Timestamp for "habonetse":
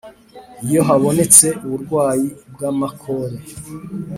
0.87-1.45